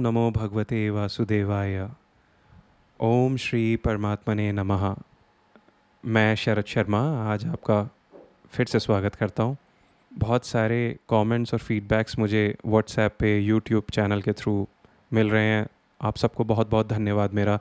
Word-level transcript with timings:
नमो 0.00 0.30
भगवते 0.30 0.90
वासुदेवाय। 0.90 1.88
ओम 3.00 3.36
श्री 3.36 3.76
परमात्मने 3.76 4.52
नमः। 4.52 4.96
मैं 6.06 6.34
शरद 6.34 6.64
शर्मा, 6.64 7.32
आज 7.32 7.46
आपका 7.46 7.90
फिर 8.50 8.66
से 8.66 8.80
स्वागत 8.80 9.14
करता 9.14 9.42
हूँ। 9.42 9.56
बहुत 10.12 10.44
सारे 10.44 10.96
कमेंट्स 11.08 11.54
और 11.54 11.60
फीडबैक्स 11.60 12.18
मुझे 12.18 12.56
व्हाट्सएप 12.66 13.16
पे 13.18 13.38
यूट्यूब 13.40 13.84
चैनल 13.92 14.22
के 14.22 14.32
थ्रू 14.32 14.68
मिल 15.12 15.30
रहे 15.30 15.44
हैं। 15.44 15.66
आप 16.02 16.16
सबको 16.16 16.44
बहुत 16.44 16.70
बहुत 16.70 16.88
धन्यवाद 16.88 17.32
मेरा। 17.32 17.58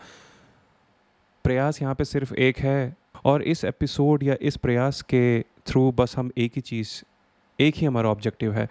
प्रयास 1.43 1.81
यहाँ 1.81 1.95
पे 1.95 2.05
सिर्फ़ 2.05 2.33
एक 2.33 2.59
है 2.59 2.95
और 3.25 3.43
इस 3.43 3.63
एपिसोड 3.63 4.23
या 4.23 4.35
इस 4.41 4.57
प्रयास 4.57 5.01
के 5.01 5.41
थ्रू 5.41 5.91
बस 5.91 6.17
हम 6.17 6.31
एक 6.37 6.51
ही 6.55 6.61
चीज़, 6.61 7.03
एक 7.59 7.75
ही 7.75 7.85
हमारा 7.85 8.09
ऑब्जेक्टिव 8.09 8.53
है। 8.53 8.69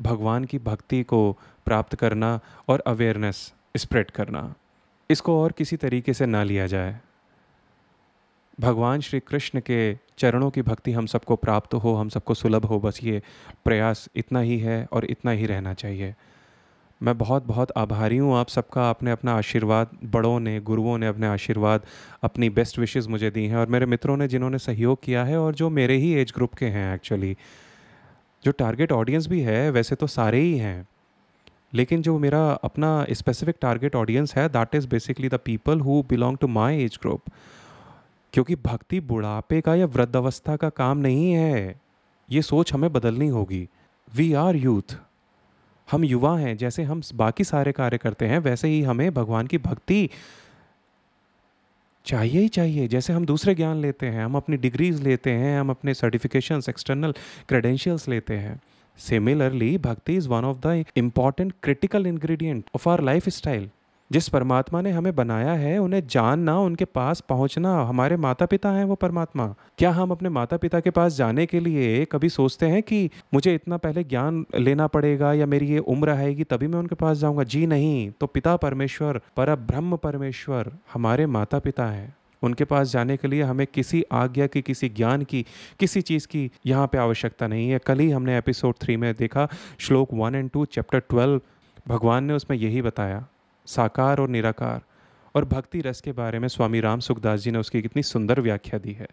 भगवान 0.00 0.44
की 0.44 0.58
भक्ति 0.58 1.02
को 1.02 1.36
प्राप्त 1.70 1.94
करना 1.96 2.38
और 2.68 2.82
अवेयरनेस 2.86 3.52
स्प्रेड 3.76 4.10
करना। 4.10 4.42
इसको 5.10 5.42
और 5.42 5.52
किसी 5.52 5.76
तरीके 5.76 6.14
से 6.14 6.26
ना 6.26 6.42
लिया 6.42 6.66
जाए। 6.66 6.98
भगवान 8.60 9.00
श्री 9.00 9.20
कृष्ण 9.20 9.60
के 9.60 9.78
चरणों 10.18 10.50
की 10.50 10.62
भक्ति 10.62 10.92
हम 10.92 11.06
सबको 11.06 11.36
प्राप्त 11.36 11.74
हो, 11.74 11.94
हम 11.94 12.08
सबको 12.08 12.34
सुलभ 12.34 12.64
हो, 12.64 12.78
बस 12.80 13.00
ये 13.04 13.22
प्रयास 13.64 14.08
इतना 14.16 14.40
ही 14.40 14.58
है 14.58 14.86
और 14.92 15.04
इतना 15.04 15.30
ही 15.30 15.46
रहना 15.46 15.72
चाहिए। 15.74 16.14
मैं 17.00 17.16
बहुत 17.18 17.46
बहुत 17.46 17.72
आभारी 17.76 18.16
हूँ 18.16 18.36
आप 18.36 18.48
सबका, 18.48 18.82
आपने 18.84 19.10
अपना 19.10 19.34
आशीर्वाद, 19.34 19.96
बड़ों 20.04 20.38
ने, 20.40 20.60
गुरुओं 20.60 20.98
ने 20.98 21.06
अपने 21.06 21.26
आशीर्वाद, 21.26 21.86
अपनी 22.22 22.50
बेस्ट 22.50 22.78
विशेज़ 22.78 23.08
मुझे 23.08 23.30
दी 23.30 23.46
हैं 23.46 23.56
और 23.56 23.66
मेरे 23.66 23.86
मित्रों 23.86 24.16
ने 24.16 24.28
जिन्होंने 24.28 24.58
सहयोग 24.58 25.02
किया 25.02 25.24
है 25.24 25.38
और 25.38 25.54
जो 25.54 25.70
मेरे 25.70 25.96
ही 25.96 26.12
एज 26.14 26.32
ग्रुप 26.34 26.54
के 26.54 26.66
हैं 26.66 26.94
एक्चुअली 26.94 27.36
जो 28.44 28.52
टारगेट 28.52 28.92
ऑडियंस 28.92 29.26
भी 29.26 29.40
है, 29.40 29.70
वैसे 29.70 29.94
तो 29.94 30.06
सारे 30.06 30.40
ही 30.40 30.56
हैं। 30.58 30.78
लेकिन 31.74 32.02
जो 32.02 32.18
मेरा 32.18 32.50
अपना 32.52 33.06
स्पेसिफिक 33.10 33.56
टारगेट 33.60 33.96
ऑडियंस 33.96 34.34
है 34.34 34.48
that 34.48 34.74
is 34.74 34.88
basically 34.88 35.28
the 35.28 35.34
people 35.34 35.80
who 35.80 36.02
belong 36.02 36.38
to 36.38 36.46
my 36.46 36.84
age 36.84 36.98
group 37.02 37.22
क्योंकि 38.32 38.54
भक्ति 38.56 39.00
बुढ़ापे 39.00 39.60
का 39.60 39.74
या 39.74 39.86
वृद्धावस्था 39.86 40.56
का 40.56 40.68
काम 40.68 40.98
नहीं 40.98 41.32
है, 41.32 41.80
ये 42.30 42.42
सोच 42.42 42.72
हमें 42.74 42.92
बदलनी 42.92 43.28
होगी। 43.28 43.68
वी 44.14 44.32
आर 44.32 44.56
यूथ 44.56 44.96
हम 45.90 46.04
युवा 46.04 46.36
हैं, 46.38 46.56
जैसे 46.56 46.82
हम 46.82 47.02
बाकी 47.14 47.44
सारे 47.44 47.72
कार्य 47.72 47.98
करते 47.98 48.26
हैं, 48.26 48.38
वैसे 48.38 48.68
ही 48.68 48.82
हमें 48.82 49.14
भगवान 49.14 49.46
की 49.46 49.58
भक्ति 49.58 50.08
चाहिए 52.06 52.40
ही 52.40 52.48
चाहिए। 52.48 52.88
जैसे 52.88 53.12
हम 53.12 53.26
दूसरे 53.26 53.54
ज्ञान 53.54 53.76
लेते 53.76 54.06
हैं, 54.06 54.24
हम 54.24 54.36
अपनी 54.36 54.56
डिग्रीज 54.56 55.02
लेते 55.02 55.30
हैं, 55.30 55.60
हम 55.60 55.70
अपने 55.70 55.94
सर्टिफिकेशंस 55.94 56.68
एक्सटर्नल 56.68 57.14
क्रेडेंशियल्स 57.48 58.08
लेते 58.08 58.36
हैं। 58.36 58.60
Bhakti 59.78 60.14
is 60.14 60.28
one 60.28 60.44
of 60.44 60.56
the 60.66 60.84
important 60.96 61.52
critical 61.62 62.06
ingredient 62.06 62.64
of 62.74 62.88
our 62.88 63.00
lifestyle 63.28 63.70
जिस 64.12 64.28
परमात्मा 64.28 64.80
ने 64.80 64.90
हमें 64.90 65.16
बनाया 65.16 65.52
है, 65.52 65.78
उन्हें 65.78 66.06
जानना, 66.06 66.58
उनके 66.58 66.84
पास 66.84 67.20
पहुँचना, 67.20 67.82
हमारे 67.82 68.16
माता 68.16 68.46
पिता 68.46 68.70
हैं 68.70 68.84
वो 68.84 68.94
परमात्मा। 68.94 69.54
क्या 69.78 69.90
हम 69.90 70.10
अपने 70.10 70.28
माता 70.28 70.56
पिता 70.56 70.80
के 70.80 70.90
पास 70.90 71.12
जाने 71.12 71.46
के 71.46 71.60
लिए 71.60 72.04
कभी 72.04 72.28
सोचते 72.28 72.66
हैं 72.66 72.82
कि 72.82 73.10
मुझे 73.34 73.54
इतना 73.54 73.76
पहले 73.76 74.04
ज्ञान 74.04 74.46
लेना 74.58 74.86
पड़ेगा 74.86 75.32
या 75.32 75.46
मेरी 75.46 75.66
ये 75.66 75.78
उम्र 75.78 76.10
आएगी, 76.10 76.44
तभी 76.44 76.66
मैं 76.66 76.78
उनके 76.78 76.94
पास 76.94 77.18
जाऊँगा? 77.18 77.42
जी 77.42 77.66
नहीं। 77.66 78.10
तो 78.10 78.26
पिता 78.26 78.56
परमेश्वर 78.56 79.20
पर 79.36 79.54
ब्रह्म 79.54 79.96
परमेश्वर 79.96 80.72
हमारे 80.94 81.26
माता 81.26 81.58
पिता 81.58 81.86
हैं। 81.86 82.16
उनके 82.42 82.64
पास 82.64 82.88
जाने 82.88 83.16
के 83.16 83.28
लिए 83.28 83.42
हमें 83.42 83.66
किसी 83.66 84.04
आज्ञा 84.12 84.46
की, 84.46 84.62
किसी 84.62 84.88
ज्ञान 84.88 85.22
की, 85.22 85.46
किसी 85.80 86.00
चीज़ 86.00 86.26
की 86.28 86.50
यहाँ 86.66 86.86
पे 86.86 86.98
आवश्यकता 86.98 87.46
नहीं 87.46 87.70
है। 87.70 87.78
कल 87.78 87.98
ही 87.98 88.10
हमने 88.10 88.38
एपिसोड 88.38 88.74
थ्री 88.80 88.96
में 88.96 89.14
देखा, 89.14 89.48
श्लोक 89.78 90.08
one 90.14 90.34
and 90.34 90.50
two, 90.50 90.64
chapter 90.64 90.98
twelve, 90.98 91.40
भगवान 91.88 92.24
ने 92.24 92.32
उसमें 92.32 92.58
यही 92.58 92.82
बताया, 92.82 93.26
साकार 93.66 94.20
और 94.20 94.28
निराकार। 94.28 94.80
और 95.34 95.44
भक्ति 95.44 95.80
रस 95.80 96.00
के 96.00 96.12
बारे 96.12 96.38
में 96.38 96.48
स्वामी 96.48 96.80
राम 96.80 97.00
सुखदास 97.00 97.40
जी 97.40 97.50
ने 97.50 97.58
उसकी 97.58 97.82
कितनी 97.82 98.02
सुंदर 98.02 98.40
व्याख्या 98.40 98.78
दी 98.78 98.92
है। 98.92 99.08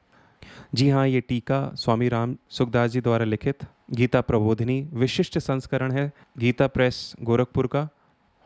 जी 0.75 0.89
हाँ 0.89 1.07
ये 1.07 1.21
टीका 1.21 1.71
स्वामी 1.75 2.09
राम 2.09 2.35
सुखदास 2.49 2.91
जी 2.91 3.01
द्वारा 3.01 3.25
लिखित, 3.25 3.57
गीता 3.91 4.21
प्रबोधिनी, 4.21 4.89
विशिष्ट 4.93 5.39
संस्करण 5.39 5.91
है, 5.91 6.11
गीता 6.37 6.67
प्रेस, 6.67 7.15
गोरखपुर 7.21 7.67
का। 7.67 7.89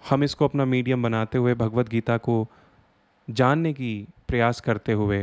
हम 0.09 0.24
इसको 0.24 0.46
अपना 0.46 0.66
मीडियम 0.66 1.03
बनाते 1.03 1.38
हुए 1.38 1.53
भगवत 1.53 1.90
गीता 1.90 2.18
को 2.18 2.48
जानने 3.30 3.74
की 3.74 4.08
प्रयास 4.31 4.59
करते 4.62 4.94
हुए 4.94 5.18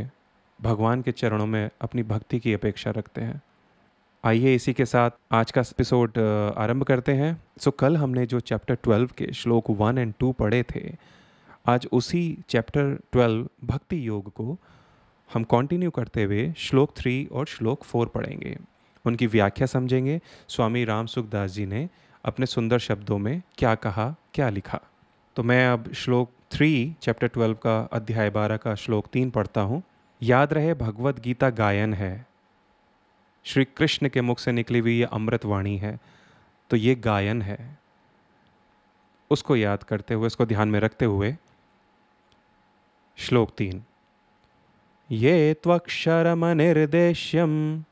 भगवान 0.59 1.01
के 1.01 1.11
चरणों 1.11 1.45
में 1.45 1.69
अपनी 1.81 2.03
भक्ति 2.03 2.39
की 2.39 2.53
अपेक्षा 2.53 2.91
रखते 2.91 3.21
हैं। 3.21 3.41
आइए 4.23 4.53
इसी 4.55 4.73
के 4.73 4.85
साथ 4.85 5.11
आज 5.31 5.51
का 5.51 5.61
एपिसोड 5.61 6.17
आरंभ 6.57 6.83
करते 6.83 7.13
हैं। 7.13 7.31
सो 7.57 7.71
कल 7.71 7.97
हमने 7.97 8.25
जो 8.25 8.39
चैप्टर 8.39 8.75
ट्वेल्व 8.75 9.09
के 9.17 9.31
श्लोक 9.33 9.69
वन 9.69 9.97
एंड 9.97 10.13
टू 10.19 10.31
पढ़े 10.31 10.63
थे, 10.63 10.95
आज 11.67 11.87
उसी 11.91 12.21
चैप्टर 12.49 12.95
ट्वेल्व 13.11 13.49
भक्ति 13.63 14.07
योग 14.07 14.31
को 14.33 14.57
हम 15.29 15.43
कंटिन्यू 15.43 15.91
करते 15.91 16.23
हुए 16.23 16.53
श्लोक 16.57 16.95
थ्री 16.97 17.25
और 17.31 17.45
श्लोक 17.47 17.83
फोर 17.83 18.07
पढ़ेंगे। 18.07 18.57
उनकी 19.05 19.27
व्याख्या 19.27 19.67
समझेंगे। 19.67 20.21
स्वामी 20.47 20.85
राम 20.85 21.05
सुखदास 21.05 21.51
जी 21.51 21.65
ने 21.65 21.87
अपने 22.25 22.45
सुंदर 22.45 22.79
शब्दों 22.79 23.17
में 23.17 23.41
क्या 23.57 23.75
कहा, 23.75 24.13
क्या 24.33 24.49
लिखा। 24.49 24.79
तो 25.35 25.43
मैं 25.43 25.67
अब 25.67 25.93
श्लोक 25.93 26.31
थ्री 26.51 26.95
चैप्टर 27.01 27.27
ट्वेल्व 27.27 27.55
का 27.55 27.79
अध्याय 27.93 28.29
बारह 28.29 28.57
का 28.57 28.73
श्लोक 28.75 29.07
तीन 29.07 29.29
पढ़ता 29.29 29.61
हूँ। 29.61 29.81
याद 30.21 30.53
रहे 30.53 30.73
भगवत 30.73 31.19
गीता 31.19 31.49
गायन 31.49 31.93
है। 31.93 32.25
श्री 33.45 33.65
कृष्ण 33.67 34.09
के 34.09 34.21
मुख 34.21 34.39
से 34.39 34.51
निकली 34.51 34.79
हुई 34.79 34.97
ये 34.97 35.07
अमृत 35.13 35.45
वाणी 35.45 35.77
है 35.77 35.97
तो 36.71 36.77
ये 36.77 36.95
गायन 36.95 37.41
है। 37.41 37.77
उसको 39.31 39.55
याद 39.55 39.83
करते 39.83 40.13
हुए, 40.13 40.27
उसको 40.27 40.45
ध्यान 40.45 40.69
में 40.69 40.79
रखते 40.79 41.05
हुए, 41.05 41.35
श्लोक 43.17 43.51
तीन। 43.57 43.83
ये 45.09 45.55
निर्देश्यम 46.55 47.83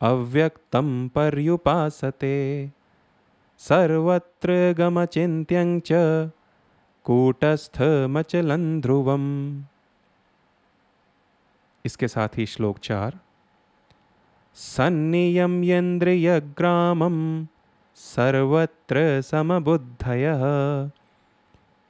अव्यक्तम 0.00 1.08
पर्युपासते। 1.08 2.36
सर्वत्र 3.60 4.74
गमचिन्त्यं 4.78 5.80
च 5.80 6.30
कूटस्थमचलं 7.04 8.80
ध्रुवम 8.80 9.24
इसके 11.84 12.08
साथ 12.08 12.28
ही 12.36 12.46
श्लोक 12.46 12.78
चार 12.78 13.18
सन्नियम्येन्द्रियग्रामं 14.56 17.46
सर्वत्र 17.96 19.20
समबुद्धयः। 19.20 20.42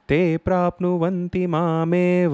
ते 0.09 0.37
प्राप्नुवन्ति 0.37 1.47
मामेव 1.47 2.33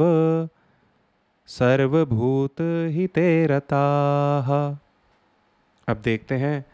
सर्वभूतहिते 1.48 3.48
रताः 3.48 4.78
अब 5.88 5.98
देखते 6.04 6.36
हैं 6.38 6.66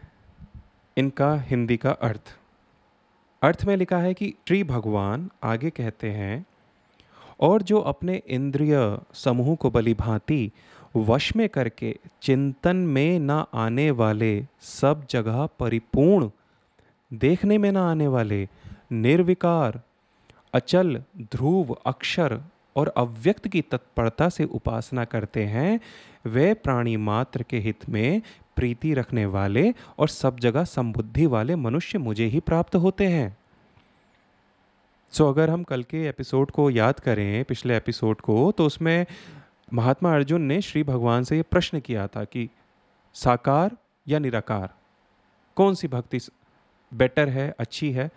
इनका 0.97 1.35
हिंदी 1.49 1.77
का 1.77 1.91
अर्थ। 2.07 2.35
अर्थ 3.43 3.65
में 3.65 3.77
लिखा 3.77 3.97
है 3.97 4.13
कि 4.13 4.33
श्री 4.47 4.63
भगवान 4.63 5.29
आगे 5.43 5.69
कहते 5.69 6.09
हैं, 6.11 6.45
और 7.39 7.61
जो 7.61 7.79
अपने 7.79 8.21
इंद्रिय 8.27 8.97
समूह 9.13 9.55
को 9.55 9.69
बली 9.69 9.93
भांति 9.93 10.51
वश 10.95 11.35
में 11.35 11.49
करके 11.49 11.95
चिंतन 12.21 12.75
में 12.75 13.19
ना 13.19 13.45
आने 13.53 13.91
वाले 13.91 14.45
सब 14.61 15.05
जगह 15.09 15.49
परिपूर्ण, 15.59 16.29
देखने 17.13 17.57
में 17.57 17.71
ना 17.71 17.91
आने 17.91 18.07
वाले, 18.07 18.47
निर्विकार, 18.91 19.81
अचल, 20.53 21.03
ध्रुव, 21.21 21.77
अक्षर 21.85 22.39
और 22.75 22.93
अव्यक्त 22.97 23.47
की 23.47 23.61
तत्परता 23.61 24.29
से 24.29 24.43
उपासना 24.43 25.05
करते 25.05 25.43
हैं, 25.43 25.79
वे 26.25 26.53
प्राणी 26.53 26.97
मात्र 26.97 27.43
के 27.43 27.59
हित 27.59 27.89
में 27.89 28.21
प्रीति 28.55 28.93
रखने 28.93 29.25
वाले 29.25 29.73
और 29.99 30.07
सब 30.07 30.39
जगह 30.39 30.63
संबुद्धि 30.63 31.25
वाले 31.25 31.55
मनुष्य 31.55 31.97
मुझे 31.97 32.25
ही 32.25 32.39
प्राप्त 32.39 32.75
होते 32.75 33.07
हैं। 33.07 33.37
सो 35.13 35.23
so, 35.23 35.29
अगर 35.29 35.49
हम 35.49 35.63
कल 35.63 35.83
के 35.83 36.07
एपिसोड 36.07 36.51
को 36.51 36.69
याद 36.69 36.99
करें 36.99 37.45
पिछले 37.45 37.77
एपिसोड 37.77 38.21
को 38.21 38.51
तो 38.51 38.65
उसमें 38.65 39.05
महात्मा 39.73 40.13
अर्जुन 40.13 40.41
ने 40.41 40.61
श्री 40.61 40.83
भगवान 40.83 41.23
से 41.23 41.35
ये 41.35 41.41
प्रश्न 41.41 41.79
किया 41.79 42.07
था 42.07 42.23
कि 42.23 42.49
साकार 43.13 43.77
या 44.07 44.19
निराकार? 44.19 44.73
कौन 45.55 45.75
सी 45.75 45.87
भक्ति 45.87 46.19
बेटर 46.93 47.29
है 47.29 47.55
अच्छी 47.59 47.91
है? 47.91 48.11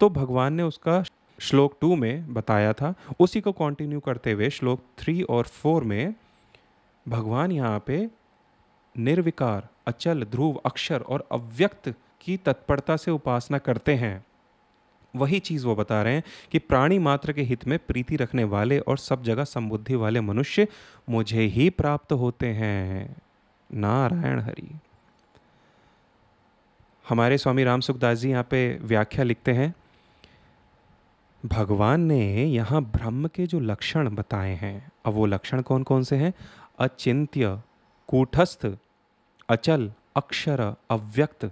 तो 0.00 0.10
भगवान 0.10 0.54
ने 0.54 0.62
उसका 0.62 1.04
श्लोक 1.40 1.78
टू 1.80 1.96
में 1.96 2.34
बताया 2.34 2.72
था। 2.72 2.94
उसी 3.20 3.40
को 3.40 3.52
कंटिन्यू 3.52 4.00
करते 4.00 4.32
हुए 4.32 4.50
श्लोक 4.50 4.84
थ्री 4.98 5.22
और 5.22 5.44
फोर 5.44 5.84
में 5.84 6.14
भगवान 7.08 7.52
यहाँ 7.52 7.84
पे 7.86 8.10
निर्विकार 8.98 9.68
अचल 9.86 10.24
ध्रुव 10.24 10.60
अक्षर 10.66 11.00
और 11.00 11.28
अव्यक्त 11.32 11.94
की 12.20 12.36
तत्परता 12.36 12.96
से 12.96 13.10
उपासना 13.10 13.58
करते 13.58 13.94
हैं। 13.94 14.24
वही 15.14 15.38
चीज़ 15.38 15.66
वो 15.66 15.74
बता 15.74 16.02
रहे 16.02 16.14
हैं 16.14 16.22
कि 16.52 16.58
प्राणी 16.58 16.98
मात्र 16.98 17.32
के 17.32 17.42
हित 17.42 17.66
में 17.68 17.78
प्रीति 17.78 18.16
रखने 18.16 18.44
वाले 18.44 18.78
और 18.78 18.98
सब 18.98 19.22
जगह 19.22 19.44
संबुद्धि 19.44 19.94
वाले 19.94 20.20
मनुष्य 20.20 20.66
मुझे 21.08 21.42
ही 21.42 21.70
प्राप्त 21.70 22.12
होते 22.12 22.46
हैं। 22.46 23.16
नारायण 23.70 24.40
हरि। 24.40 24.68
हमारे 27.08 27.38
स्वामी 27.38 27.64
राम 27.64 27.80
सुखदास 27.80 28.18
जी 28.18 28.30
यहाँ 28.30 28.46
पे 28.50 28.78
व्याख्या 28.82 29.24
लिखते 29.24 29.52
हैं, 29.52 29.74
भगवान 31.46 32.00
ने 32.00 32.44
यहाँ 32.44 32.82
ब्रह्म 32.82 33.28
के 33.28 33.46
जो 33.46 33.60
लक्षण 33.60 34.08
बताए 34.08 34.54
हैं, 34.54 34.90
अब 35.06 35.12
वो 35.12 35.26
लक्षण 35.26 35.62
कौन 35.62 35.82
कौन 35.82 36.02
से 36.02 36.16
हैं? 36.16 36.32
अचिंत्य, 36.78 37.60
कूटस्थ, 38.08 38.66
अचल, 39.48 39.92
अक्षर, 40.16 40.74
अव्यक्त 40.90 41.50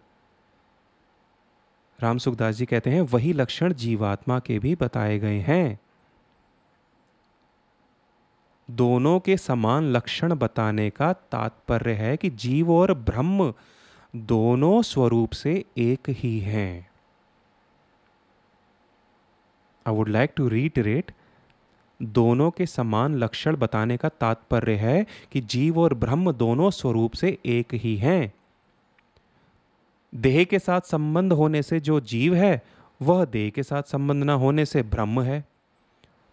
राम 2.03 2.19
सुखदास 2.19 2.55
जी 2.55 2.67
कहते 2.67 2.91
हैं, 2.91 3.00
वही 3.00 3.33
लक्षण 3.33 3.73
जीवात्मा 3.73 4.39
के 4.39 4.59
भी 4.59 4.75
बताए 4.75 5.19
गए 5.19 5.39
हैं। 5.39 5.79
दोनों 8.71 9.21
के 9.21 9.37
समान 9.37 9.93
लक्षण 9.93 10.35
बताने 10.35 10.91
का 10.91 11.12
तात्पर्य 11.12 11.93
है 11.93 12.17
कि 12.17 12.31
जीव 12.31 12.73
और 12.73 12.95
ब्रह्म 12.95 13.55
दोनों 14.17 14.83
स्वरूप 14.83 15.31
से 15.31 15.65
एक 15.79 16.00
ही 16.09 16.39
हैं। 16.41 16.91
I 19.87 19.95
would 19.95 20.09
like 20.09 20.33
to 20.37 20.49
reiterate 20.49 21.12
दोनों 22.03 22.50
के 22.50 22.67
समान 22.67 23.15
लक्षण 23.15 23.56
बताने 23.56 23.97
का 23.97 24.09
तात्पर्य 24.09 24.75
है 24.75 25.06
कि 25.33 25.41
जीव 25.41 25.79
और 25.79 25.95
ब्रह्म 25.95 26.33
दोनों 26.33 26.71
स्वरूप 26.71 27.12
से 27.12 27.39
एक 27.47 27.75
ही 27.75 27.97
हैं। 27.97 28.33
देह 30.13 30.43
के 30.45 30.59
साथ 30.59 30.81
संबंध 30.81 31.33
होने 31.33 31.63
से 31.63 31.81
जो 31.81 32.01
जीव 32.03 32.35
है, 32.35 32.63
वह 33.01 33.25
देह 33.25 33.51
के 33.51 33.63
साथ 33.63 33.83
संबंध 33.83 34.25
ना 34.25 34.33
होने 34.35 34.65
से 34.65 34.83
ब्रह्म 34.85 35.23
है। 35.23 35.45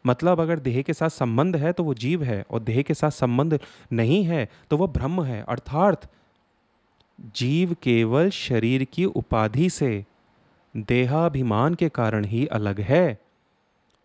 मतलब 0.06 0.40
अगर 0.42 0.60
देह 0.60 0.82
के 0.82 0.94
साथ 0.94 1.10
संबंध 1.10 1.56
है 1.56 1.72
तो 1.74 1.84
वो 1.84 1.94
जीव 1.94 2.24
है 2.24 2.44
और 2.52 2.60
देह 2.60 2.82
के 2.82 2.94
साथ 2.94 3.12
संबंध 3.12 3.60
नहीं 3.94 4.24
है 4.24 4.48
तो 4.70 4.78
वह 4.78 4.88
ब्रह्म 4.88 5.24
है। 5.24 5.42
अर्थात 5.44 6.10
जीव 7.36 7.76
केवल 7.84 8.30
शरीर 8.30 8.84
की 8.84 9.06
उपाधि 9.06 9.70
से 9.70 10.04
देहाभिमान 10.76 11.74
के 11.74 11.90
कारण 11.90 12.26
ही 12.26 12.46
अलग 12.48 12.80
है, 12.82 13.20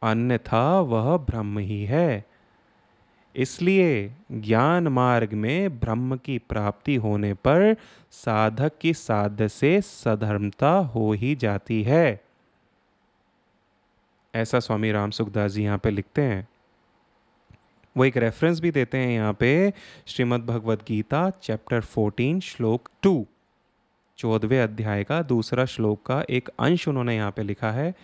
अन्यथा 0.03 0.81
वह 0.81 1.17
ब्रह्म 1.19 1.59
ही 1.59 1.85
है। 1.85 2.25
इसलिए 3.37 4.15
ज्ञान 4.33 4.89
मार्ग 4.89 5.33
में 5.33 5.79
ब्रह्म 5.81 6.17
की 6.17 6.39
प्राप्ति 6.39 6.95
होने 6.97 7.35
पर 7.35 7.77
साधक 8.11 8.73
की 8.81 8.95
साध्य 8.95 9.49
से 9.49 9.81
सधर्मता 9.81 10.71
हो 10.71 11.13
ही 11.13 11.35
जाती 11.37 11.83
है। 11.83 12.21
ऐसा 14.35 14.61
स्वामी 14.61 14.93
राम 14.93 15.11
सुखदास 15.11 15.51
जी 15.51 15.65
यहाँ 15.65 15.79
पे 15.79 15.91
लिखते 15.91 16.23
हैं। 16.23 16.49
वो 17.97 18.05
एक 18.05 18.17
रेफरेंस 18.17 18.61
भी 18.61 18.71
देते 18.71 18.99
हैं 18.99 19.09
यहाँ 19.09 19.33
पे 19.33 19.73
श्रीमद् 20.07 20.47
भगवद 20.47 20.83
गीता 20.89 21.31
चैप्टर 21.31 21.81
14 21.81 22.41
श्लोक 22.41 22.89
टू 23.03 23.27
चौदहवें 24.19 24.61
अध्याय 24.61 25.05
का 25.05 25.23
दूसरा 25.23 25.65
श्लोक 25.65 26.03
का 26.07 26.23
एक 26.31 26.49
अंश 26.61 26.89
उन्होंने 26.89 27.17
यहाँ 27.17 27.31
पे 27.31 27.43
लिखा 27.43 27.71
है। 27.71 27.95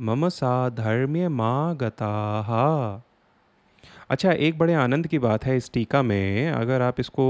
मम 0.00 0.28
साधर्म्य 0.28 1.28
माँ 1.28 1.76
गता 1.76 2.12
अच्छा 4.12 4.32
एक 4.46 4.58
बड़े 4.58 4.74
आनंद 4.74 5.06
की 5.06 5.18
बात 5.18 5.44
है 5.44 5.56
इस 5.56 5.70
टीका 5.72 6.02
में, 6.02 6.50
अगर 6.50 6.82
आप 6.82 7.00
इसको 7.00 7.24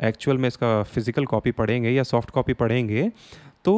एक्चुअल 0.00 0.38
में 0.38 0.46
इसका 0.48 0.82
फ़िज़िकल 0.84 1.24
कॉपी 1.26 1.50
पढ़ेंगे 1.52 1.90
या 1.90 2.02
सॉफ्ट 2.04 2.30
कॉपी 2.30 2.52
पढ़ेंगे 2.54 3.10
तो 3.64 3.72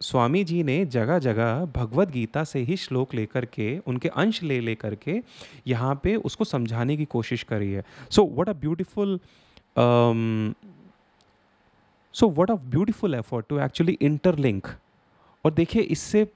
स्वामी 0.00 0.42
जी 0.44 0.62
ने 0.62 0.84
जगह 0.86 1.18
जगह 1.18 1.64
भगवत 1.74 2.10
गीता 2.10 2.44
से 2.44 2.58
ही 2.60 2.76
श्लोक 2.76 3.14
लेकर 3.14 3.44
के, 3.46 3.78
उनके 3.78 4.08
अंश 4.10 4.42
ले 4.42 4.60
लेकर 4.60 4.94
के 4.96 5.20
यहाँ 5.66 5.94
पे 6.02 6.14
उसको 6.16 6.44
समझाने 6.44 6.96
की 6.96 7.04
कोशिश 7.06 7.42
करी 7.42 7.72
है। 7.72 7.84
So 8.10 8.24
what 8.26 8.48
a 8.48 8.52
beautiful 8.60 9.18
so 12.14 12.28
what 12.28 12.50
a 12.50 12.54
beautiful 12.54 13.14
effort 13.14 13.46
to 13.48 13.58
actually 13.60 13.98
interlink 14.02 14.66
और 15.44 15.52
देखिए, 15.52 15.82
इससे 15.82 16.26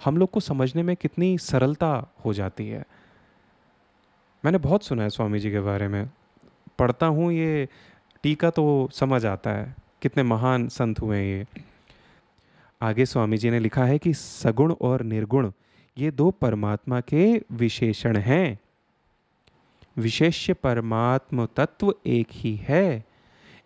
हम 0.00 0.16
लोग 0.16 0.30
को 0.30 0.40
समझने 0.42 0.82
में 0.82 0.96
कितनी 0.96 1.36
सरलता 1.40 1.92
हो 2.24 2.32
जाती 2.34 2.68
है। 2.68 2.84
मैंने 4.44 4.58
बहुत 4.58 4.84
सुना 4.84 5.02
है 5.02 5.10
स्वामी 5.10 5.38
जी 5.40 5.50
के 5.50 5.60
बारे 5.60 5.88
में। 5.88 6.08
पढ़ता 6.78 7.06
हूँ 7.06 7.32
ये, 7.32 7.68
टीका 8.22 8.50
तो 8.50 8.88
समझ 8.92 9.26
आता 9.26 9.50
है, 9.50 9.74
कितने 10.02 10.22
महान 10.22 10.68
संत 10.68 11.00
हुए 11.00 11.20
ये। 11.20 11.46
आगे 12.80 13.06
स्वामी 13.06 13.38
जी 13.38 13.50
ने 13.50 13.58
लिखा 13.58 13.84
है 13.84 13.98
कि 13.98 14.14
सगुण 14.14 14.74
और 14.80 15.02
निर्गुण, 15.02 15.50
ये 15.96 16.10
दो 16.10 16.30
परमात्मा 16.30 17.00
के 17.00 17.42
विशेषण 17.52 18.16
हैं। 18.16 18.58
विशेष्य 19.96 20.52
परमात्म 20.54 21.46
तत्व 21.56 21.94
एक 22.06 22.28
ही 22.30 22.56
है, 22.56 23.04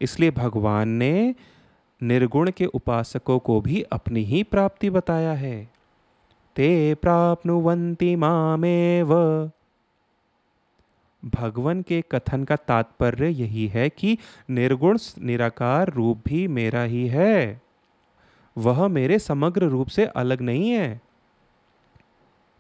इसलिए 0.00 0.30
भगवान 0.30 0.88
ने 0.88 1.34
निर्गुण 2.02 2.50
के 2.50 2.66
उपासकों 2.66 3.38
को 3.38 3.60
भी 3.60 3.82
अपनी 3.82 4.24
ही 4.24 4.42
प्राप्ति 4.42 4.90
बताया 4.90 5.32
है। 5.32 5.64
ते 6.56 6.94
प्राप्नुवन्ति 6.94 8.16
मामेव। 8.16 9.14
भगवान 11.24 11.82
के 11.82 12.04
कथन 12.12 12.44
का 12.44 12.56
तात्पर्य 12.56 13.28
यही 13.28 13.68
है 13.68 13.90
कि 13.90 14.18
निर्गुण 14.50 14.98
निराकार 15.18 15.92
रूप 15.92 16.22
भी 16.26 16.48
मेरा 16.48 16.82
ही 16.82 17.08
है। 17.08 17.62
वह 18.58 18.88
मेरे 18.88 19.18
समग्र 19.18 19.64
रूप 19.64 19.88
से 19.88 20.06
अलग 20.06 20.40
नहीं 20.40 20.70
है। 20.70 21.00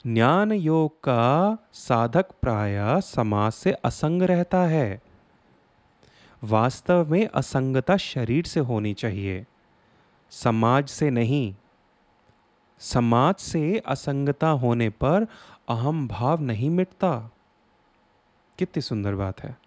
ज्ञान 0.06 0.52
योग 0.52 0.92
का 0.92 1.56
साधक 1.72 2.26
प्राय 2.42 3.00
समाज 3.00 3.52
से 3.52 3.72
असंग 3.72 4.22
रहता 4.22 4.62
है। 4.62 5.02
वास्तव 6.44 7.10
में 7.10 7.28
असंगता 7.34 7.96
शरीर 7.96 8.44
से 8.44 8.60
होनी 8.60 8.94
चाहिए। 8.94 9.46
समाज 10.30 10.88
से 10.88 11.10
नहीं। 11.10 11.54
समाज 12.78 13.34
से 13.34 13.78
असंगता 13.78 14.48
होने 14.48 14.90
पर 14.90 15.26
अहम 15.68 16.08
भाव 16.08 16.40
नहीं 16.40 16.70
मिटता। 16.70 17.30
कितनी 18.58 18.80
सुंदर 18.80 19.14
बात 19.14 19.40
है। 19.40 19.58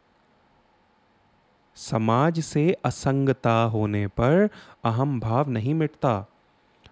समाज 1.75 2.39
से 2.39 2.77
असंगता 2.85 3.63
होने 3.63 4.07
पर 4.07 4.49
अहम 4.85 5.19
भाव 5.19 5.49
नहीं 5.49 5.73
मिटता। 5.73 6.25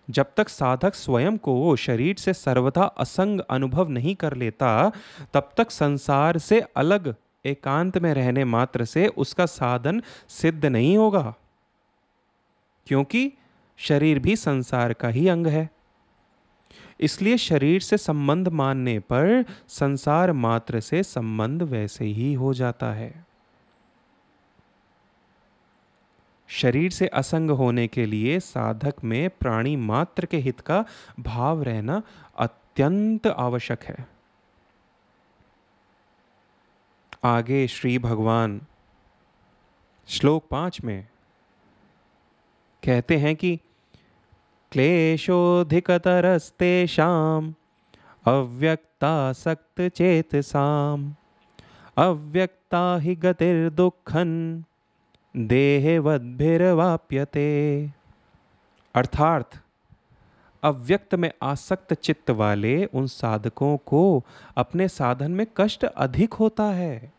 जब 0.09 0.25
तक 0.37 0.49
साधक 0.49 0.95
स्वयं 0.95 1.37
को 1.37 1.75
शरीर 1.75 2.15
से 2.15 2.33
सर्वथा 2.33 2.83
असंग 2.83 3.41
अनुभव 3.49 3.89
नहीं 3.89 4.15
कर 4.15 4.33
लेता, 4.33 4.91
तब 5.33 5.51
तक 5.57 5.71
संसार 5.71 6.37
से 6.37 6.61
अलग 6.61 7.15
एकांत 7.45 7.97
में 7.97 8.13
रहने 8.13 8.45
मात्र 8.45 8.85
से 8.85 9.07
उसका 9.07 9.45
साधन 9.45 10.03
सिद्ध 10.29 10.65
नहीं 10.65 10.97
होगा। 10.97 11.35
क्योंकि 12.87 13.33
शरीर 13.77 14.19
भी 14.19 14.35
संसार 14.35 14.93
का 14.93 15.07
ही 15.07 15.27
अंग 15.27 15.47
है। 15.47 15.74
इसलिए 16.99 17.37
शरीर 17.37 17.81
से 17.81 17.97
संबंध 17.97 18.47
मानने 18.47 18.99
पर 18.99 19.45
संसार 19.67 20.31
मात्र 20.31 20.79
से 20.79 21.03
संबंध 21.03 21.63
वैसे 21.63 22.05
ही 22.05 22.33
हो 22.33 22.53
जाता 22.53 22.93
है। 22.93 23.25
शरीर 26.47 26.91
से 26.91 27.07
असंग 27.07 27.49
होने 27.49 27.87
के 27.87 28.05
लिए 28.05 28.39
साधक 28.39 28.93
में 29.03 29.29
प्राणी 29.29 29.75
मात्र 29.75 30.25
के 30.25 30.37
हित 30.37 30.59
का 30.59 30.85
भाव 31.19 31.63
रहना 31.63 32.01
अत्यंत 32.37 33.27
आवश्यक 33.27 33.83
है। 33.83 34.07
आगे 37.23 37.67
श्री 37.67 37.99
भगवान, 37.99 38.61
श्लोक 40.07 40.47
पाँच 40.47 40.81
में 40.81 41.07
कहते 42.83 43.17
हैं 43.17 43.35
कि 43.35 43.59
क्लेशोऽधिकतरस्तेषाम्, 44.75 47.53
अव्यक्तासक्तचेतसाम् 48.27 51.11
अव्यक्ता 51.97 52.97
हि 52.97 53.15
गतिर्दुःखन 53.15 54.63
देहवद्भिर्वाप्यते। 55.37 57.89
अर्थात, 58.95 59.49
अव्यक्त 60.63 61.15
में 61.15 61.31
आसक्त 61.43 61.93
चित्त 61.93 62.29
वाले 62.29 62.85
उन 62.85 63.07
साधकों 63.07 63.77
को 63.77 64.23
अपने 64.57 64.87
साधन 64.87 65.31
में 65.31 65.47
कष्ट 65.57 65.83
अधिक 65.83 66.33
होता 66.33 66.63
है, 66.63 67.13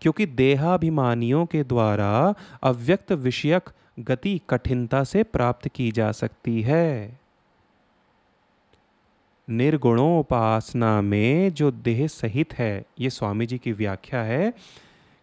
क्योंकि 0.00 0.26
देहाभिमानियों 0.26 1.46
के 1.46 1.64
द्वारा 1.64 2.34
अव्यक्त 2.62 3.12
विषयक 3.12 3.70
गति 3.98 4.40
कठिनता 4.50 5.04
से 5.04 5.22
प्राप्त 5.22 5.68
की 5.68 5.92
जा 5.92 6.12
सकती 6.12 6.62
है। 6.62 7.20
निर्गुणोपासना 9.50 11.00
में 11.00 11.50
जो 11.50 11.70
देह 11.70 12.06
सहित 12.06 12.54
है, 12.54 12.84
ये 13.00 13.10
स्वामी 13.10 13.46
जी 13.46 13.58
की 13.58 13.72
व्याख्या 13.72 14.22
है 14.22 14.52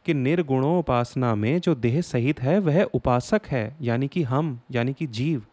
कि 0.06 0.14
निर्गुणोपासना 0.14 1.36
में 1.36 1.62
जो 1.62 1.76
देह 1.76 2.02
सहित 2.02 2.42
है, 2.42 2.60
वह 2.60 2.84
उपासक 2.84 3.42
है, 3.48 3.76
यानी 3.82 4.08
कि 4.08 4.24
हम, 4.24 4.62
यानी 4.72 4.94
कि 4.94 5.08
जीव। 5.08 5.46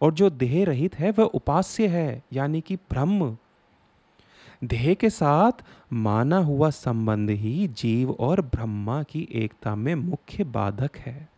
और 0.00 0.14
जो 0.14 0.30
देह 0.30 0.64
रहित 0.64 0.98
है, 0.98 1.10
वह 1.10 1.24
उपास्य 1.24 1.86
है, 1.86 2.22
यानी 2.32 2.60
कि 2.60 2.76
ब्रह्म। 2.76 3.36
देह 4.64 4.94
के 4.94 5.10
साथ 5.10 5.52
माना 5.92 6.36
हुआ 6.36 6.70
संबंध 6.70 7.30
ही 7.30 7.68
जीव 7.68 8.10
और 8.10 8.40
ब्रह्मा 8.40 9.02
की 9.02 9.28
एकता 9.32 9.74
में 9.74 9.94
मुख्य 9.94 10.44
बाधक 10.44 10.96
है। 10.96 11.28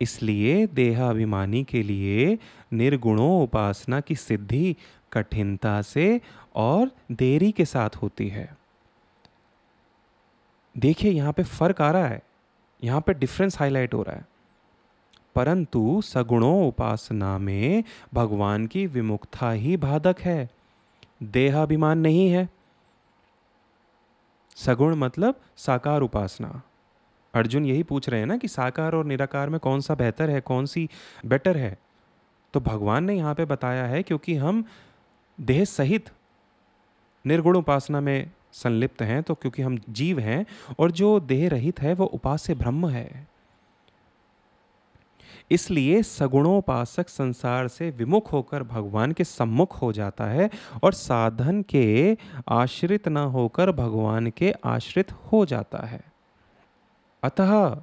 इसलिए 0.00 0.66
देहाभिमानी 0.66 1.64
के 1.64 1.82
लिए 1.82 2.38
निर्गुणों 2.72 3.42
उपासना 3.42 4.00
की 4.00 4.14
सिद्धि 4.14 4.76
कठिनता 5.12 5.82
से 5.82 6.20
और 6.54 6.90
देरी 7.12 7.52
के 7.52 7.64
साथ 7.64 7.90
होती 7.90 8.28
है। 8.28 8.56
देखिए, 10.78 11.10
यहाँ 11.10 11.32
पे 11.32 11.42
फ़र्क 11.42 11.82
आ 11.82 11.90
रहा 11.90 12.06
है। 12.06 12.22
यहाँ 12.84 13.00
पे 13.00 13.14
डिफरेंस 13.14 13.58
हाईलाइट 13.58 13.94
हो 13.94 14.02
रहा 14.02 14.16
है। 14.16 14.28
परंतु 15.34 16.02
सगुणों 16.04 16.68
उपासना 16.68 17.38
में 17.38 17.84
भगवान 18.14 18.66
की 18.66 18.86
विमुक्ता 18.86 19.50
ही 19.50 19.76
बाधक 19.76 20.16
है। 20.20 20.50
देहाभिमान 21.22 21.98
नहीं 21.98 22.30
है। 22.30 22.48
सगुण 24.56 24.94
मतलब 24.94 25.40
साकार 25.56 26.00
उपासना। 26.00 26.62
अर्जुन 27.34 27.66
यही 27.66 27.82
पूछ 27.82 28.08
रहे 28.08 28.20
हैं 28.20 28.26
ना 28.26 28.36
कि 28.36 28.48
साकार 28.48 28.94
और 28.94 29.04
निराकार 29.04 29.48
में 29.48 29.58
कौन 29.60 29.80
सा 29.80 29.94
बेहतर 29.94 30.30
है, 30.30 30.40
कौन 30.40 30.66
सी 30.66 30.88
बेटर 31.26 31.56
है? 31.56 31.76
तो 32.54 32.60
भगवान 32.60 33.04
ने 33.04 33.14
यहाँ 33.14 33.34
पे 33.34 33.44
बताया 33.44 33.84
है 33.86 34.02
क्योंकि 34.02 34.34
हम 34.34 34.64
देह 35.38 35.64
सहित 35.64 36.10
निर्गुण 37.24 37.56
उपासना 37.56 38.00
में 38.00 38.30
संलिप्त 38.52 39.02
हैं 39.02 39.22
तो 39.22 39.34
क्योंकि 39.34 39.62
हम 39.62 39.78
जीव 39.90 40.18
हैं 40.18 40.44
और 40.78 40.90
जो 40.90 41.18
देह 41.20 41.48
रहित 41.48 41.80
है, 41.80 41.94
वो 41.94 42.04
उपास्य 42.04 42.54
ब्रह्म 42.54 42.88
है। 42.88 43.26
इसलिए 45.50 46.02
सगुणोपासक 46.02 47.08
संसार 47.08 47.68
से 47.68 47.90
विमुख 47.90 48.32
होकर 48.32 48.62
भगवान 48.62 49.12
के 49.12 49.24
सम्मुख 49.24 49.80
हो 49.82 49.92
जाता 49.92 50.24
है 50.24 50.50
और 50.82 50.92
साधन 50.92 51.62
के 51.62 52.16
आश्रित 52.48 53.08
न 53.08 53.16
होकर 53.16 53.72
भगवान 53.72 54.30
के 54.30 54.52
आश्रित 54.64 55.12
हो 55.32 55.44
जाता 55.46 55.86
है। 55.86 56.00
अतः 57.26 57.82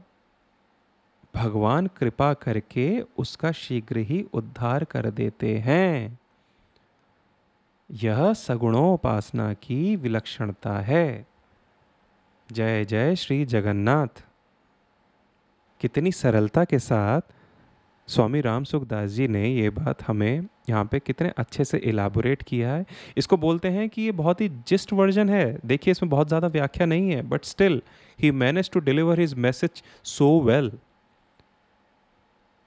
भगवान 1.35 1.87
कृपा 1.87 2.33
करके 2.33 3.05
उसका 3.17 3.51
शीघ्र 3.51 3.97
ही 3.97 4.25
उद्धार 4.33 4.83
कर 4.83 5.09
देते 5.09 5.57
हैं। 5.57 6.19
यह 7.91 8.33
सगुणोपासना 8.33 9.53
की 9.53 9.95
विलक्षणता 9.95 10.79
है। 10.79 11.27
जय 12.51 12.85
जय 12.85 13.15
श्री 13.15 13.45
जगन्नाथ। 13.45 14.25
कितनी 15.79 16.11
सरलता 16.11 16.65
के 16.65 16.79
साथ 16.79 17.21
स्वामी 18.07 18.41
राम 18.41 18.63
सुखदास 18.63 19.09
जी 19.09 19.27
ने 19.27 19.47
ये 19.47 19.69
बात 19.71 20.01
हमें 20.03 20.47
यहाँ 20.69 20.85
पे 20.85 20.99
कितने 20.99 21.31
अच्छे 21.37 21.65
से 21.65 21.77
इलाबोरेट 21.79 22.41
किया 22.43 22.73
है। 22.73 22.85
इसको 23.17 23.37
बोलते 23.37 23.67
हैं 23.67 23.87
कि 23.89 24.01
ये 24.01 24.11
बहुत 24.13 24.41
ही 24.41 24.49
जिस्ट 24.67 24.93
वर्जन 24.93 25.29
है। 25.29 25.59
देखिए, 25.65 25.91
इसमें 25.91 26.09
बहुत 26.09 26.27
ज़्यादा 26.27 26.47
व्याख्या 26.47 26.85
नहीं 26.87 27.11
है 27.11 27.21
but 27.23 27.45
still 27.45 27.81
he 28.19 28.31
manage 28.33 28.69
to 28.71 28.79
deliver 28.79 29.19
his 29.19 29.33
message 29.35 29.83
so 30.05 30.39
well 30.41 30.71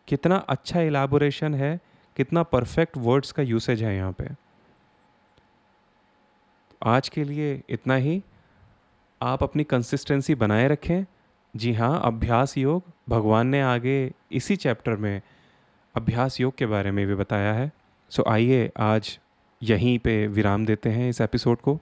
कितना 0.09 0.37
अच्छा 0.49 0.81
इलाबोरेशन 0.83 1.55
है, 1.55 1.79
कितना 2.17 2.43
परफेक्ट 2.45 2.97
वर्ड्स 2.99 3.33
का 3.33 3.43
यूसेज 3.43 3.83
है 3.83 3.95
यहाँ 3.97 4.13
पे। 4.13 4.29
आज 6.83 7.09
के 7.09 7.25
लिए 7.25 7.61
इतना 7.71 7.95
ही। 7.97 8.23
आप 9.21 9.43
अपनी 9.43 9.65
कंसिस्टेंसी 9.65 10.35
बनाए 10.37 10.69
रखें। 10.69 11.05
जी 11.57 11.73
हाँ 11.73 12.01
अभ्यास 12.05 12.59
योग 12.59 12.83
भगवान 13.09 13.47
ने 13.47 13.63
आगे 13.63 14.13
इसी 14.33 14.57
चैप्टर 14.57 14.97
में 14.97 15.23
अभ्यास 15.95 16.41
योग 16.41 16.55
के 16.55 16.67
बारे 16.67 16.91
में 16.91 17.07
भी 17.07 17.15
बताया 17.15 17.53
है। 17.53 17.73
सो 18.11 18.25
आइए 18.29 18.71
आज 18.79 19.19
यहीं 19.63 19.99
पे 19.99 20.27
विराम 20.27 20.67
देते 20.67 20.89
हैं 20.89 21.11
इस 21.11 21.21
एपिसोड 21.21 21.59
को। 21.59 21.81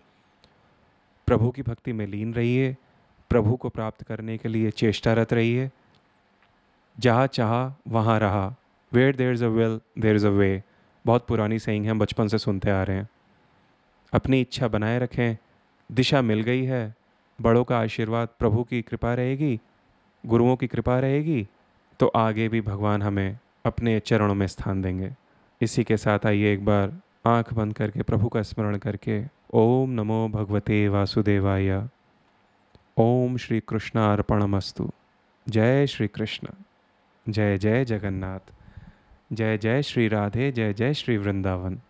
प्रभु 1.27 1.51
की 1.51 1.63
भक्ति 1.63 1.93
में 1.93 2.07
लीन 2.07 2.35
रहिए, 2.35 2.77
प्रभु 3.31 3.57
को 3.57 3.69
प्राप्त 3.69 4.03
करने 4.03 4.39
के 4.39 4.49
लिए 4.49 4.71
चेष्टारत 4.71 5.33
रहिए। 5.33 5.71
जहाँ 7.01 7.27
चाह, 7.27 7.83
वहाँ 7.89 8.21
रहा। 8.21 8.55
Where 8.93 9.17
there 9.17 9.33
is 9.33 9.45
a 9.45 9.49
will 9.49 9.81
there 9.99 10.17
is 10.17 10.27
a 10.27 10.31
way 10.31 10.63
बहुत 11.07 11.27
पुरानी 11.27 11.59
सही 11.59 11.87
हम 11.87 11.99
बचपन 11.99 12.29
से 12.29 12.39
सुनते 12.39 12.71
आ 12.71 12.83
रहे 12.83 12.97
हैं। 12.97 13.09
अपनी 14.13 14.41
इच्छा 14.41 14.69
बनाए 14.69 14.99
रखें, 14.99 15.37
दिशा 15.93 16.23
मिल 16.23 16.41
गई 16.41 16.65
है 16.65 16.95
बड़ों 17.39 17.65
का 17.65 17.79
आशीर्वाद 17.79 18.29
प्रभु 18.39 18.63
की 18.65 18.83
कृपा 18.83 19.15
रहेगी, 19.15 19.61
गुरुओं 20.27 20.57
की 20.57 20.67
कृपा 20.67 20.99
रहेगी 20.99 21.47
तो 22.01 22.07
आगे 22.07 22.49
भी 22.49 22.61
भगवान 22.61 23.03
हमें 23.03 23.39
अपने 23.67 23.99
चरणों 24.01 24.35
में 24.35 24.47
स्थान 24.47 24.83
देंगे। 24.83 25.11
इसी 25.61 25.85
के 25.85 25.97
साथ 25.97 26.27
आइए 26.27 26.53
एक 26.53 26.65
बार 26.65 27.01
आँख 27.27 27.53
बंद 27.55 27.75
करके 27.75 28.03
प्रभु 28.03 28.29
का 28.29 28.43
स्मरण 28.43 28.77
करके 28.77 29.23
ओम 29.55 29.91
नमो 29.91 30.29
भगवते 30.29 30.89
वासुदेवाय। 30.89 31.89
ओम 32.97 33.37
श्री 33.37 33.61
कृष्ण 33.61 34.01
अर्पणमस्तु। 34.01 34.91
जय 35.49 35.87
श्री 35.87 36.09
कृष्ण। 36.09 36.49
जय 37.29 37.59
जय 37.59 37.85
जगन्नाथ। 37.85 38.53
जय 39.33 39.59
जय 39.59 39.83
श्री 39.83 40.09
राधे, 40.09 40.53
जय 40.53 40.73
जय 40.73 40.95
श्री 40.95 41.17
वृंदावन। 41.17 41.81